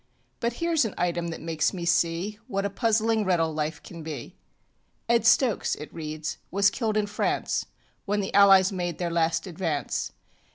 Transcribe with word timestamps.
But 0.39 0.53
hereŌĆÖs 0.53 0.85
an 0.85 0.95
item 0.97 1.27
that 1.27 1.41
makes 1.41 1.75
me 1.75 1.85
see 1.85 2.39
What 2.47 2.65
a 2.65 2.71
puzzling 2.71 3.23
riddle 3.23 3.53
life 3.53 3.83
can 3.83 4.01
be. 4.01 4.35
ŌĆ£Ed 5.07 5.25
Stokes, 5.25 5.75
ŌĆØ 5.75 5.81
it 5.83 5.93
reads, 5.93 6.37
ŌĆ£was 6.51 6.71
killed 6.71 6.97
in 6.97 7.05
France 7.05 7.67
When 8.05 8.19
the 8.19 8.33
Allies 8.33 8.71
made 8.71 8.97
their 8.97 9.11
last 9.11 9.45
advance. 9.45 10.11